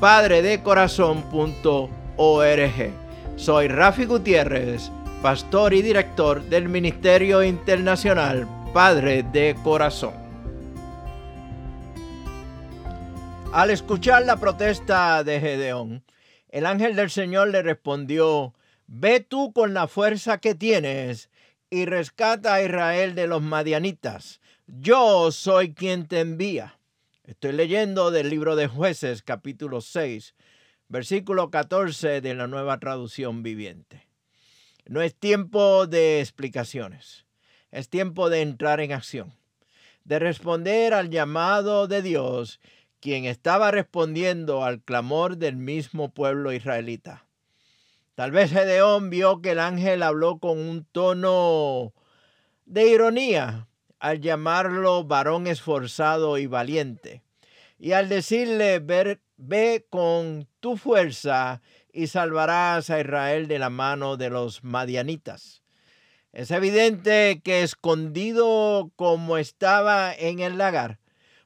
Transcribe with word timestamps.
www.padredecorazon.org 0.00 2.92
Soy 3.36 3.68
Rafi 3.68 4.04
Gutiérrez, 4.04 4.90
pastor 5.22 5.72
y 5.74 5.82
director 5.82 6.42
del 6.44 6.68
Ministerio 6.68 7.42
Internacional 7.42 8.46
Padre 8.72 9.24
de 9.24 9.56
Corazón. 9.64 10.14
Al 13.52 13.70
escuchar 13.70 14.24
la 14.24 14.36
protesta 14.36 15.24
de 15.24 15.40
Gedeón, 15.40 16.04
el 16.50 16.66
ángel 16.66 16.94
del 16.94 17.10
Señor 17.10 17.48
le 17.48 17.62
respondió, 17.62 18.54
Ve 18.86 19.18
tú 19.20 19.52
con 19.52 19.74
la 19.74 19.88
fuerza 19.88 20.38
que 20.38 20.54
tienes 20.54 21.28
y 21.70 21.86
rescata 21.86 22.54
a 22.54 22.62
Israel 22.62 23.16
de 23.16 23.26
los 23.26 23.42
madianitas. 23.42 24.40
Yo 24.66 25.32
soy 25.32 25.74
quien 25.74 26.06
te 26.06 26.20
envía. 26.20 26.77
Estoy 27.28 27.52
leyendo 27.52 28.10
del 28.10 28.30
libro 28.30 28.56
de 28.56 28.68
jueces 28.68 29.22
capítulo 29.22 29.82
6, 29.82 30.34
versículo 30.88 31.50
14 31.50 32.22
de 32.22 32.34
la 32.34 32.46
nueva 32.46 32.80
traducción 32.80 33.42
viviente. 33.42 34.08
No 34.86 35.02
es 35.02 35.14
tiempo 35.14 35.86
de 35.86 36.20
explicaciones, 36.20 37.26
es 37.70 37.90
tiempo 37.90 38.30
de 38.30 38.40
entrar 38.40 38.80
en 38.80 38.92
acción, 38.92 39.34
de 40.04 40.18
responder 40.18 40.94
al 40.94 41.10
llamado 41.10 41.86
de 41.86 42.00
Dios 42.00 42.60
quien 42.98 43.26
estaba 43.26 43.70
respondiendo 43.72 44.64
al 44.64 44.80
clamor 44.80 45.36
del 45.36 45.56
mismo 45.56 46.14
pueblo 46.14 46.54
israelita. 46.54 47.26
Tal 48.14 48.30
vez 48.30 48.52
Gedeón 48.52 49.10
vio 49.10 49.42
que 49.42 49.50
el 49.50 49.58
ángel 49.58 50.02
habló 50.02 50.38
con 50.38 50.58
un 50.58 50.86
tono 50.86 51.92
de 52.64 52.88
ironía 52.88 53.68
al 54.00 54.20
llamarlo 54.20 55.04
varón 55.04 55.46
esforzado 55.46 56.38
y 56.38 56.46
valiente, 56.46 57.22
y 57.78 57.92
al 57.92 58.08
decirle, 58.08 58.80
ve 58.80 59.86
con 59.90 60.48
tu 60.60 60.76
fuerza 60.76 61.62
y 61.92 62.08
salvarás 62.08 62.90
a 62.90 63.00
Israel 63.00 63.48
de 63.48 63.58
la 63.58 63.70
mano 63.70 64.16
de 64.16 64.30
los 64.30 64.64
madianitas. 64.64 65.62
Es 66.32 66.50
evidente 66.50 67.40
que 67.42 67.62
escondido 67.62 68.90
como 68.96 69.38
estaba 69.38 70.14
en 70.14 70.40
el 70.40 70.58
lagar, 70.58 70.98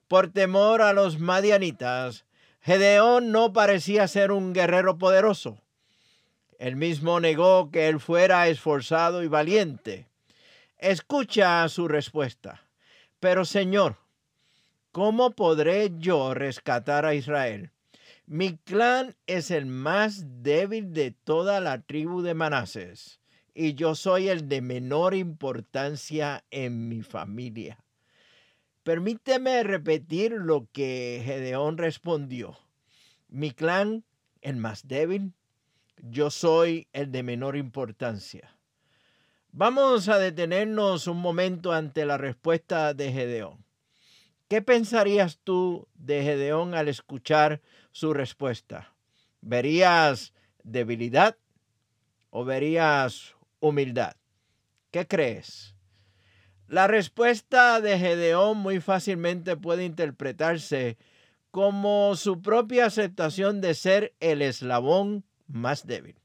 por 0.08 0.30
temor 0.30 0.82
a 0.82 0.92
los 0.92 1.18
madianitas, 1.18 2.26
Gedeón 2.60 3.32
no 3.32 3.52
parecía 3.52 4.06
ser 4.06 4.30
un 4.30 4.52
guerrero 4.52 4.98
poderoso. 4.98 5.58
Él 6.58 6.76
mismo 6.76 7.18
negó 7.18 7.70
que 7.72 7.88
él 7.88 7.98
fuera 7.98 8.46
esforzado 8.46 9.24
y 9.24 9.28
valiente. 9.28 10.06
Escucha 10.82 11.68
su 11.68 11.86
respuesta. 11.86 12.60
Pero 13.20 13.44
Señor, 13.44 13.98
¿cómo 14.90 15.30
podré 15.30 15.92
yo 15.96 16.34
rescatar 16.34 17.06
a 17.06 17.14
Israel? 17.14 17.70
Mi 18.26 18.56
clan 18.56 19.14
es 19.28 19.52
el 19.52 19.66
más 19.66 20.42
débil 20.42 20.92
de 20.92 21.12
toda 21.12 21.60
la 21.60 21.82
tribu 21.82 22.20
de 22.20 22.34
Manases 22.34 23.20
y 23.54 23.74
yo 23.74 23.94
soy 23.94 24.28
el 24.28 24.48
de 24.48 24.60
menor 24.60 25.14
importancia 25.14 26.42
en 26.50 26.88
mi 26.88 27.02
familia. 27.02 27.78
Permíteme 28.82 29.62
repetir 29.62 30.32
lo 30.32 30.66
que 30.72 31.22
Gedeón 31.24 31.78
respondió. 31.78 32.58
Mi 33.28 33.52
clan, 33.52 34.02
el 34.40 34.56
más 34.56 34.88
débil, 34.88 35.32
yo 35.98 36.32
soy 36.32 36.88
el 36.92 37.12
de 37.12 37.22
menor 37.22 37.56
importancia. 37.56 38.51
Vamos 39.54 40.08
a 40.08 40.18
detenernos 40.18 41.06
un 41.06 41.18
momento 41.18 41.72
ante 41.72 42.06
la 42.06 42.16
respuesta 42.16 42.94
de 42.94 43.12
Gedeón. 43.12 43.66
¿Qué 44.48 44.62
pensarías 44.62 45.40
tú 45.44 45.86
de 45.92 46.22
Gedeón 46.22 46.74
al 46.74 46.88
escuchar 46.88 47.60
su 47.90 48.14
respuesta? 48.14 48.94
¿Verías 49.42 50.32
debilidad 50.62 51.36
o 52.30 52.46
verías 52.46 53.34
humildad? 53.60 54.16
¿Qué 54.90 55.06
crees? 55.06 55.76
La 56.66 56.86
respuesta 56.86 57.82
de 57.82 57.98
Gedeón 57.98 58.56
muy 58.56 58.80
fácilmente 58.80 59.58
puede 59.58 59.84
interpretarse 59.84 60.96
como 61.50 62.16
su 62.16 62.40
propia 62.40 62.86
aceptación 62.86 63.60
de 63.60 63.74
ser 63.74 64.14
el 64.20 64.40
eslabón 64.40 65.26
más 65.46 65.86
débil. 65.86 66.21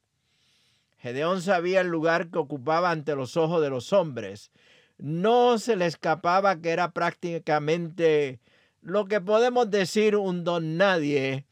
Gedeón 1.08 1.42
sabía 1.42 1.80
el 1.80 1.88
lugar 1.88 2.32
que 2.32 2.38
ocupaba 2.38 2.92
ante 2.92 3.16
los 3.16 3.38
ojos 3.38 3.62
de 3.62 3.70
los 3.70 3.94
hombres. 3.94 4.52
No 4.98 5.58
se 5.58 5.78
le 5.78 5.86
escapaba 5.86 6.60
que 6.60 6.72
era 6.72 6.92
prácticamente 6.92 8.42
lo 8.82 9.06
que 9.06 9.22
podemos 9.22 9.72
decir 9.72 10.18
un 10.18 10.44
don 10.44 10.76
nadie, 10.76 11.46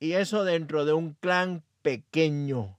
y 0.00 0.12
eso 0.12 0.44
dentro 0.44 0.86
de 0.86 0.94
un 0.94 1.12
clan 1.12 1.62
pequeño. 1.82 2.78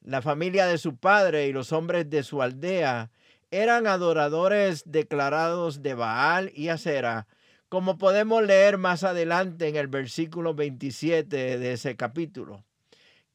La 0.00 0.20
familia 0.20 0.66
de 0.66 0.78
su 0.78 0.96
padre 0.96 1.46
y 1.46 1.52
los 1.52 1.70
hombres 1.72 2.10
de 2.10 2.24
su 2.24 2.42
aldea 2.42 3.12
eran 3.52 3.86
adoradores 3.86 4.82
declarados 4.84 5.80
de 5.80 5.94
Baal 5.94 6.50
y 6.56 6.70
Acera, 6.70 7.28
como 7.68 7.98
podemos 7.98 8.42
leer 8.42 8.78
más 8.78 9.04
adelante 9.04 9.68
en 9.68 9.76
el 9.76 9.86
versículo 9.86 10.54
27 10.54 11.58
de 11.58 11.72
ese 11.72 11.94
capítulo. 11.94 12.65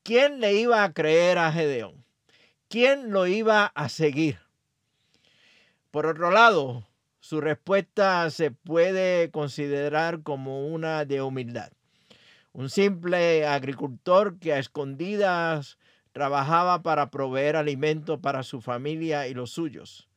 ¿Quién 0.04 0.40
le 0.40 0.56
iba 0.56 0.84
a 0.84 0.94
creer 0.94 1.38
a 1.38 1.52
Gedeón? 1.52 2.04
¿Quién 2.70 3.12
lo 3.12 3.28
iba 3.28 3.66
a 3.68 3.88
seguir? 3.88 4.40
Por 5.92 6.08
otro 6.08 6.32
lado, 6.32 6.88
su 7.20 7.40
respuesta 7.40 8.28
se 8.32 8.50
puede 8.50 9.30
considerar 9.30 10.24
como 10.24 10.66
una 10.66 11.06
de 11.06 11.22
humildad. 11.22 11.72
Un 12.52 12.72
simple 12.72 13.46
agricultor 13.46 14.40
que 14.40 14.54
a 14.54 14.60
escondidas 14.60 15.78
trabajaba 16.14 16.82
para 16.82 17.12
proveer 17.12 17.56
alimento 17.56 18.22
para 18.22 18.42
su 18.42 18.60
familia 18.60 19.28
y 19.28 19.36
los 19.36 19.52
suyos. 19.52 20.10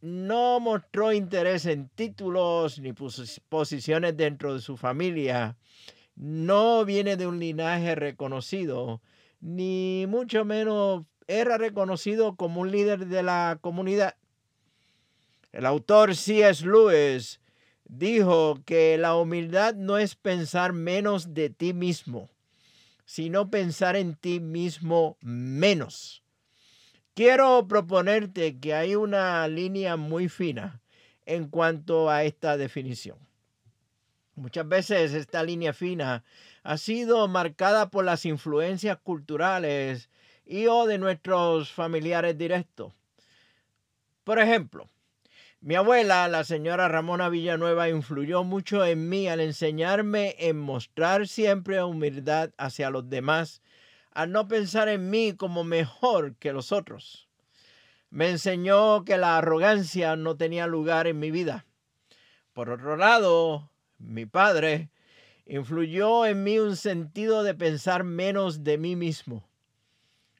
No 0.00 0.60
mostró 0.60 1.12
interés 1.12 1.66
en 1.66 1.90
títulos 1.90 2.78
ni 2.78 2.94
posiciones 2.94 4.16
dentro 4.16 4.54
de 4.54 4.60
su 4.60 4.78
familia. 4.78 5.56
No 6.18 6.84
viene 6.84 7.16
de 7.16 7.28
un 7.28 7.38
linaje 7.38 7.94
reconocido, 7.94 9.00
ni 9.40 10.04
mucho 10.08 10.44
menos 10.44 11.04
era 11.28 11.58
reconocido 11.58 12.34
como 12.34 12.62
un 12.62 12.72
líder 12.72 13.06
de 13.06 13.22
la 13.22 13.58
comunidad. 13.60 14.16
El 15.52 15.64
autor 15.64 16.16
C.S. 16.16 16.66
Lewis 16.66 17.40
dijo 17.84 18.58
que 18.64 18.98
la 18.98 19.14
humildad 19.14 19.76
no 19.76 19.96
es 19.96 20.16
pensar 20.16 20.72
menos 20.72 21.34
de 21.34 21.50
ti 21.50 21.72
mismo, 21.72 22.28
sino 23.04 23.48
pensar 23.48 23.94
en 23.94 24.16
ti 24.16 24.40
mismo 24.40 25.18
menos. 25.20 26.24
Quiero 27.14 27.68
proponerte 27.68 28.58
que 28.58 28.74
hay 28.74 28.96
una 28.96 29.46
línea 29.46 29.96
muy 29.96 30.28
fina 30.28 30.82
en 31.26 31.46
cuanto 31.48 32.10
a 32.10 32.24
esta 32.24 32.56
definición. 32.56 33.18
Muchas 34.38 34.68
veces 34.68 35.14
esta 35.14 35.42
línea 35.42 35.72
fina 35.72 36.22
ha 36.62 36.78
sido 36.78 37.26
marcada 37.26 37.90
por 37.90 38.04
las 38.04 38.24
influencias 38.24 38.96
culturales 38.98 40.10
y 40.46 40.68
o 40.68 40.86
de 40.86 40.96
nuestros 40.96 41.72
familiares 41.72 42.38
directos. 42.38 42.92
Por 44.22 44.38
ejemplo, 44.38 44.88
Mi 45.60 45.74
abuela, 45.74 46.28
la 46.28 46.44
señora 46.44 46.86
Ramona 46.86 47.28
Villanueva, 47.28 47.88
influyó 47.88 48.44
mucho 48.44 48.84
en 48.84 49.08
mí 49.08 49.26
al 49.26 49.40
enseñarme 49.40 50.36
en 50.38 50.56
mostrar 50.56 51.26
siempre 51.26 51.82
humildad 51.82 52.50
hacia 52.58 52.90
los 52.90 53.10
demás, 53.10 53.60
al 54.12 54.30
no 54.30 54.46
pensar 54.46 54.88
en 54.88 55.10
mí 55.10 55.34
como 55.36 55.64
mejor 55.64 56.36
que 56.36 56.52
los 56.52 56.70
otros. 56.70 57.28
Me 58.08 58.30
enseñó 58.30 59.04
que 59.04 59.18
la 59.18 59.36
arrogancia 59.36 60.14
no 60.14 60.36
tenía 60.36 60.68
lugar 60.68 61.08
en 61.08 61.18
mi 61.18 61.32
vida. 61.32 61.66
Por 62.52 62.70
otro 62.70 62.96
lado, 62.96 63.68
mi 63.98 64.26
padre 64.26 64.90
influyó 65.46 66.26
en 66.26 66.44
mí 66.44 66.58
un 66.58 66.76
sentido 66.76 67.42
de 67.42 67.54
pensar 67.54 68.04
menos 68.04 68.64
de 68.64 68.78
mí 68.78 68.96
mismo. 68.96 69.48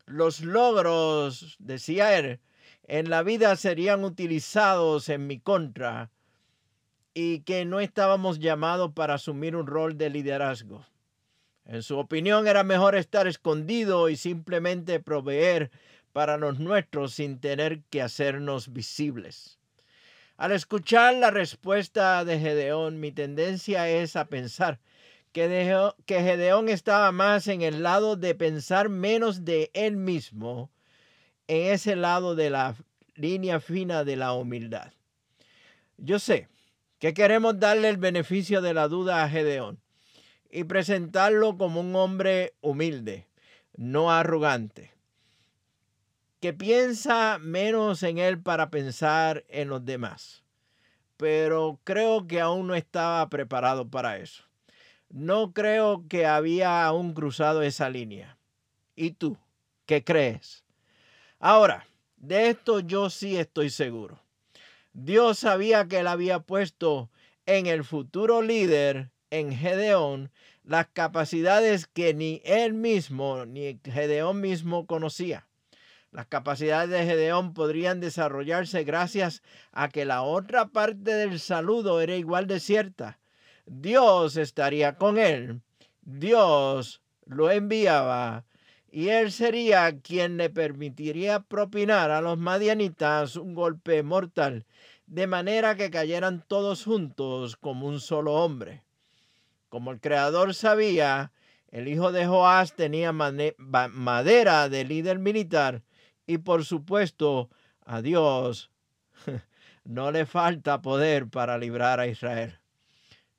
Los 0.07 0.41
logros, 0.41 1.57
decía 1.59 2.19
él, 2.19 2.41
en 2.85 3.11
la 3.11 3.23
vida 3.23 3.55
serían 3.57 4.05
utilizados 4.05 5.09
en 5.09 5.27
mi 5.27 5.39
contra 5.39 6.11
y 7.15 7.41
que 7.41 7.65
no 7.65 7.81
estábamos 7.81 8.39
llamados 8.39 8.93
para 8.93 9.15
asumir 9.15 9.57
un 9.57 9.67
rol 9.67 9.99
de 9.99 10.11
liderazgo. 10.11 10.87
En 11.65 11.83
su 11.83 11.99
opinión 11.99 12.47
era 12.47 12.65
mejor 12.65 12.95
estar 12.95 13.27
escondido 13.27 14.09
y 14.09 14.17
simplemente 14.17 15.01
proveer 15.01 15.71
para 16.13 16.39
los 16.39 16.59
nuestros 16.59 17.13
sin 17.13 17.41
tener 17.41 17.83
que 17.91 18.01
hacernos 18.01 18.73
visibles. 18.73 19.58
Al 20.39 20.53
escuchar 20.53 21.17
la 21.17 21.33
respuesta 21.33 22.25
de 22.25 22.39
Gedeón, 22.39 23.01
mi 23.01 23.11
tendencia 23.11 23.89
es 23.89 24.15
a 24.15 24.27
pensar 24.27 24.79
que, 25.33 25.91
que 26.07 26.23
Gedeón 26.23 26.69
estaba 26.69 27.11
más 27.11 27.49
en 27.49 27.63
el 27.63 27.83
lado 27.83 28.15
de 28.15 28.37
pensar 28.37 28.89
menos 28.89 29.45
de 29.45 29.69
él 29.75 29.97
mismo 29.97 30.71
en 31.49 31.73
ese 31.73 31.97
lado 31.97 32.37
de 32.37 32.51
la 32.51 32.77
línea 33.17 33.59
fina 33.59 34.05
de 34.05 34.15
la 34.15 34.33
humildad. 34.33 34.93
Yo 35.97 36.21
sé 36.21 36.47
que 37.01 37.15
queremos 37.15 37.59
darle 37.59 37.89
el 37.89 37.97
beneficio 37.97 38.63
de 38.63 38.75
la 38.75 38.87
duda 38.87 39.25
a 39.25 39.29
Gedeón 39.29 39.81
y 40.53 40.63
presentarlo 40.63 41.59
como 41.59 41.81
un 41.81 41.97
hombre 41.97 42.55
humilde, 42.61 43.27
no 43.77 44.13
arrogante, 44.13 44.93
que 46.41 46.53
piensa 46.53 47.39
menos 47.39 48.03
en 48.03 48.19
él 48.19 48.41
para 48.41 48.71
pensar 48.71 49.45
en 49.49 49.69
los 49.69 49.85
demás. 49.85 50.45
Pero 51.17 51.81
creo 51.83 52.27
que 52.29 52.41
aún 52.41 52.69
no 52.69 52.75
estaba 52.75 53.29
preparado 53.29 53.89
para 53.89 54.19
eso. 54.19 54.45
No 55.09 55.53
creo 55.53 56.05
que 56.09 56.27
había 56.27 56.85
aún 56.85 57.13
cruzado 57.13 57.63
esa 57.63 57.91
línea. 57.91 58.39
¿Y 58.95 59.13
tú? 59.13 59.37
¿Qué 59.87 60.05
crees? 60.05 60.65
Ahora, 61.41 61.87
de 62.17 62.51
esto 62.51 62.81
yo 62.81 63.11
sí 63.11 63.37
estoy 63.37 63.71
seguro. 63.71 64.21
Dios 64.93 65.41
sabía 65.41 65.87
que 65.89 66.01
él 66.01 66.07
había 66.07 66.41
puesto 66.41 67.11
en 67.47 67.67
el 67.67 67.85
futuro 67.85 68.43
líder, 68.43 69.11
en 69.31 69.53
Gedeón, 69.53 70.31
las 70.63 70.89
capacidades 70.89 71.87
que 71.87 72.13
ni 72.13 72.43
él 72.45 72.75
mismo 72.75 73.47
ni 73.47 73.81
Gedeón 73.85 74.41
mismo 74.41 74.87
conocía. 74.87 75.48
Las 76.11 76.27
capacidades 76.27 76.89
de 76.89 77.05
Gedeón 77.05 77.53
podrían 77.53 78.01
desarrollarse 78.01 78.83
gracias 78.83 79.43
a 79.73 79.89
que 79.91 80.07
la 80.07 80.23
otra 80.23 80.69
parte 80.69 81.13
del 81.13 81.39
saludo 81.39 82.01
era 82.01 82.17
igual 82.17 82.47
de 82.47 82.61
cierta. 82.61 83.19
Dios 83.67 84.37
estaría 84.39 84.97
con 84.97 85.19
él. 85.19 85.61
Dios 86.01 87.03
lo 87.27 87.51
enviaba 87.51 88.47
y 88.91 89.09
él 89.09 89.33
sería 89.33 90.01
quien 90.01 90.39
le 90.39 90.49
permitiría 90.49 91.41
propinar 91.41 92.11
a 92.11 92.23
los 92.23 92.39
madianitas 92.39 93.37
un 93.37 93.55
golpe 93.55 94.03
mortal, 94.03 94.65
de 95.07 95.27
manera 95.27 95.77
que 95.77 95.91
cayeran 95.91 96.43
todos 96.49 96.85
juntos 96.85 97.57
como 97.57 97.87
un 97.87 98.01
solo 98.01 98.33
hombre. 98.33 98.83
Como 99.69 99.91
el 99.91 100.01
Creador 100.01 100.55
sabía, 100.55 101.33
el 101.71 101.87
hijo 101.87 102.13
de 102.13 102.27
Joás 102.27 102.75
tenía 102.75 103.13
madera 103.13 104.71
de 104.71 104.85
líder 104.85 105.19
militar 105.19 105.83
y 106.29 106.39
por 106.39 106.65
supuesto 106.65 107.51
a 107.85 108.01
Dios 108.03 108.71
no 109.85 110.13
le 110.13 110.27
falta 110.27 110.81
poder 110.81 111.27
para 111.27 111.59
librar 111.59 111.99
a 111.99 112.07
Israel. 112.07 112.61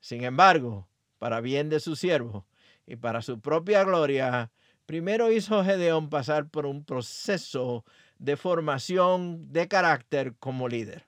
Sin 0.00 0.24
embargo, 0.24 0.86
para 1.18 1.40
bien 1.40 1.70
de 1.70 1.80
su 1.80 1.96
siervo 1.96 2.46
y 2.86 2.96
para 2.96 3.22
su 3.22 3.40
propia 3.40 3.84
gloria, 3.84 4.50
Primero 4.90 5.30
hizo 5.30 5.62
Gedeón 5.62 6.10
pasar 6.10 6.48
por 6.48 6.66
un 6.66 6.84
proceso 6.84 7.84
de 8.18 8.36
formación 8.36 9.52
de 9.52 9.68
carácter 9.68 10.34
como 10.40 10.66
líder. 10.66 11.04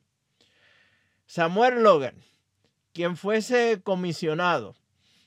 Samuel 1.26 1.82
Logan, 1.82 2.14
quien 2.92 3.16
fuese 3.16 3.80
comisionado, 3.82 4.76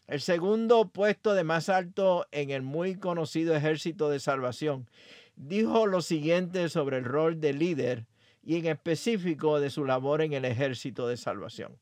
el 0.07 0.21
segundo 0.21 0.87
puesto 0.87 1.33
de 1.33 1.43
más 1.43 1.67
alto 1.67 2.27
en 2.31 2.49
el 2.49 2.61
muy 2.61 2.95
conocido 2.95 3.53
ejército 3.53 4.09
de 4.09 4.21
salvación, 4.21 4.89
dijo 5.35 5.87
lo 5.87 6.01
siguiente 6.01 6.69
sobre 6.69 6.97
el 6.97 7.05
rol 7.05 7.39
de 7.39 7.53
líder 7.53 8.05
y 8.43 8.57
en 8.57 8.67
específico 8.67 9.59
de 9.59 9.69
su 9.69 9.85
labor 9.85 10.21
en 10.21 10.33
el 10.33 10.45
ejército 10.45 11.07
de 11.07 11.17
salvación. 11.17 11.77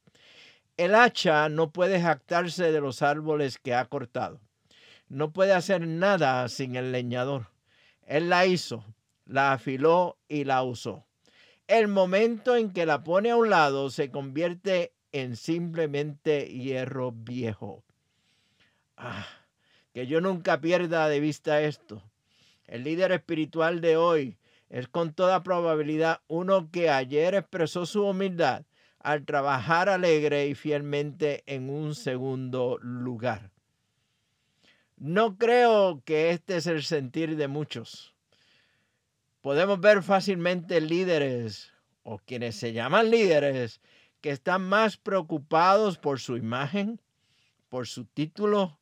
El 0.78 0.96
hacha 0.96 1.50
no 1.50 1.72
puede 1.72 2.02
jactarse 2.02 2.72
de 2.72 2.82
los 2.82 3.02
árboles 3.02 3.58
que 3.58 3.76
ha 3.76 3.86
cortado 3.86 4.40
no 5.14 5.32
puede 5.32 5.54
hacer 5.54 5.88
nada 5.88 6.48
sin 6.50 6.76
el 6.76 6.92
leñador. 6.92 7.48
Él 8.06 8.30
la 8.30 8.46
hizo, 8.46 8.84
la 9.26 9.54
afiló 9.54 10.18
y 10.28 10.44
la 10.44 10.64
usó. 10.64 11.06
El 11.68 11.88
momento 11.88 12.56
en 12.56 12.74
que 12.74 12.86
la 12.86 13.04
pone 13.04 13.30
a 13.30 13.36
un 13.36 13.50
lado 13.50 13.90
se 13.90 14.10
convierte 14.10 14.94
en 15.12 15.38
simplemente 15.38 16.48
hierro 16.48 17.12
viejo. 17.12 17.84
Ah, 18.98 19.28
que 19.94 20.08
yo 20.08 20.20
nunca 20.20 20.60
pierda 20.60 21.08
de 21.08 21.20
vista 21.20 21.62
esto. 21.62 22.02
El 22.66 22.84
líder 22.84 23.12
espiritual 23.12 23.82
de 23.82 23.98
hoy 23.98 24.38
es 24.70 24.88
con 24.88 25.14
toda 25.14 25.44
probabilidad 25.44 26.22
uno 26.28 26.72
que 26.72 26.90
ayer 26.90 27.36
expresó 27.36 27.86
su 27.86 28.04
humildad 28.06 28.66
al 29.00 29.26
trabajar 29.26 29.90
alegre 29.90 30.48
y 30.48 30.56
fielmente 30.56 31.44
en 31.46 31.70
un 31.70 31.94
segundo 31.94 32.80
lugar. 32.82 33.52
No 34.98 35.38
creo 35.38 36.02
que 36.06 36.32
este 36.32 36.56
es 36.56 36.68
el 36.68 36.84
sentir 36.84 37.36
de 37.36 37.50
muchos. 37.50 38.16
Podemos 39.42 39.80
ver 39.82 40.02
fácilmente 40.02 40.80
líderes 40.80 41.74
o 42.04 42.18
quienes 42.18 42.56
se 42.56 42.72
llaman 42.72 43.12
líderes 43.12 43.82
que 44.22 44.30
están 44.30 44.62
más 44.62 44.96
preocupados 44.96 45.98
por 45.98 46.22
su 46.22 46.38
imagen, 46.38 47.02
por 47.68 47.88
su 47.88 48.06
título, 48.06 48.80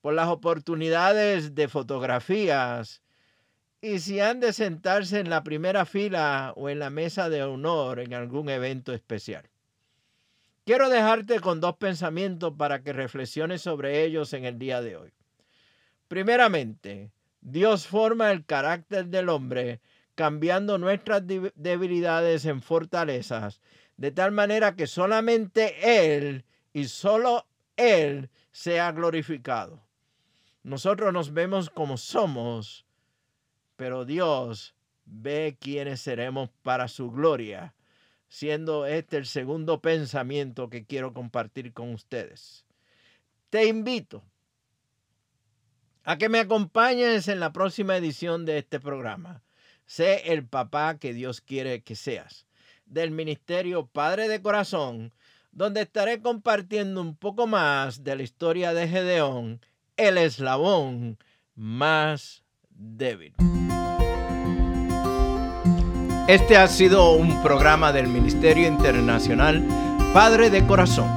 por 0.00 0.14
las 0.14 0.28
oportunidades 0.28 1.54
de 1.54 1.68
fotografías 1.68 3.02
y 3.80 4.00
si 4.00 4.20
han 4.20 4.40
de 4.40 4.52
sentarse 4.52 5.20
en 5.20 5.30
la 5.30 5.44
primera 5.44 5.86
fila 5.86 6.52
o 6.56 6.68
en 6.68 6.80
la 6.80 6.90
mesa 6.90 7.28
de 7.28 7.42
honor 7.44 8.00
en 8.00 8.14
algún 8.14 8.48
evento 8.48 8.92
especial. 8.92 9.48
Quiero 10.64 10.88
dejarte 10.88 11.40
con 11.40 11.60
dos 11.60 11.76
pensamientos 11.76 12.52
para 12.58 12.82
que 12.82 12.92
reflexiones 12.92 13.62
sobre 13.62 14.04
ellos 14.04 14.32
en 14.32 14.44
el 14.44 14.58
día 14.58 14.82
de 14.82 14.96
hoy. 14.96 15.12
Primeramente, 16.08 17.10
Dios 17.40 17.86
forma 17.86 18.30
el 18.32 18.44
carácter 18.44 19.06
del 19.06 19.28
hombre 19.28 19.80
cambiando 20.14 20.78
nuestras 20.78 21.22
debilidades 21.54 22.44
en 22.44 22.60
fortalezas, 22.60 23.62
de 23.96 24.10
tal 24.10 24.32
manera 24.32 24.74
que 24.74 24.88
solamente 24.88 26.16
Él 26.16 26.44
y 26.72 26.86
solo 26.88 27.46
Él 27.76 28.28
sea 28.50 28.90
glorificado. 28.90 29.86
Nosotros 30.64 31.12
nos 31.12 31.32
vemos 31.32 31.70
como 31.70 31.96
somos, 31.96 32.84
pero 33.78 34.04
Dios 34.04 34.74
ve 35.04 35.56
quiénes 35.60 36.00
seremos 36.00 36.50
para 36.62 36.88
su 36.88 37.12
gloria, 37.12 37.74
siendo 38.28 38.86
este 38.86 39.16
el 39.16 39.24
segundo 39.24 39.80
pensamiento 39.80 40.68
que 40.68 40.84
quiero 40.84 41.14
compartir 41.14 41.72
con 41.72 41.94
ustedes. 41.94 42.66
Te 43.50 43.66
invito 43.66 44.24
a 46.02 46.18
que 46.18 46.28
me 46.28 46.40
acompañes 46.40 47.28
en 47.28 47.38
la 47.38 47.52
próxima 47.52 47.96
edición 47.96 48.44
de 48.46 48.58
este 48.58 48.80
programa. 48.80 49.44
Sé 49.86 50.32
el 50.32 50.44
papá 50.44 50.98
que 50.98 51.14
Dios 51.14 51.40
quiere 51.40 51.82
que 51.82 51.94
seas, 51.94 52.48
del 52.84 53.12
Ministerio 53.12 53.86
Padre 53.86 54.26
de 54.26 54.42
Corazón, 54.42 55.12
donde 55.52 55.82
estaré 55.82 56.20
compartiendo 56.20 57.00
un 57.00 57.14
poco 57.14 57.46
más 57.46 58.02
de 58.02 58.16
la 58.16 58.24
historia 58.24 58.74
de 58.74 58.88
Gedeón, 58.88 59.60
el 59.96 60.18
eslabón 60.18 61.16
más 61.54 62.42
débil. 62.70 63.34
Este 66.28 66.58
ha 66.58 66.68
sido 66.68 67.12
un 67.12 67.42
programa 67.42 67.90
del 67.90 68.06
Ministerio 68.06 68.68
Internacional 68.68 69.64
Padre 70.12 70.50
de 70.50 70.62
Corazón, 70.66 71.08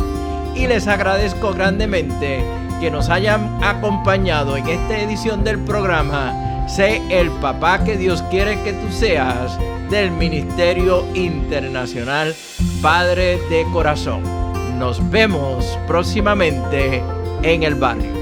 y 0.54 0.66
les 0.66 0.88
agradezco 0.88 1.52
grandemente 1.52 2.42
que 2.80 2.90
nos 2.90 3.10
hayan 3.10 3.62
acompañado 3.62 4.56
en 4.56 4.66
esta 4.68 4.98
edición 4.98 5.44
del 5.44 5.58
programa 5.58 6.48
Sé 6.68 7.00
el 7.08 7.30
papá 7.30 7.82
que 7.82 7.96
Dios 7.96 8.22
quiere 8.30 8.62
que 8.62 8.75
tú 8.75 8.92
seas 8.92 9.58
del 9.90 10.10
Ministerio 10.10 11.06
Internacional 11.14 12.34
Padre 12.82 13.38
de 13.48 13.64
Corazón. 13.72 14.22
Nos 14.78 15.10
vemos 15.10 15.78
próximamente 15.87 17.02
en 17.42 17.62
el 17.62 17.75
barrio. 17.75 18.17